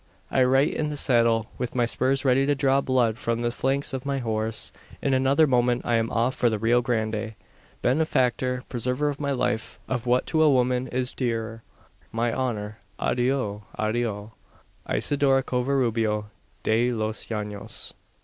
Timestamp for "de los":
16.63-17.29